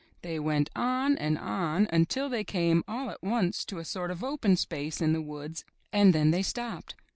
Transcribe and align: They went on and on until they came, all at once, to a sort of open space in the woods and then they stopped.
They 0.23 0.39
went 0.39 0.71
on 0.75 1.15
and 1.19 1.37
on 1.37 1.87
until 1.93 2.27
they 2.27 2.43
came, 2.43 2.83
all 2.87 3.11
at 3.11 3.21
once, 3.21 3.63
to 3.65 3.77
a 3.77 3.85
sort 3.85 4.09
of 4.09 4.23
open 4.23 4.55
space 4.57 4.99
in 4.99 5.13
the 5.13 5.21
woods 5.21 5.63
and 5.93 6.11
then 6.11 6.31
they 6.31 6.41
stopped. 6.41 6.95